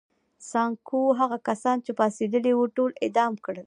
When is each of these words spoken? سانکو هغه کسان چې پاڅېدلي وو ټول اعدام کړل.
سانکو 0.51 0.99
هغه 1.19 1.37
کسان 1.47 1.77
چې 1.85 1.91
پاڅېدلي 1.99 2.53
وو 2.55 2.65
ټول 2.75 2.91
اعدام 3.03 3.33
کړل. 3.45 3.59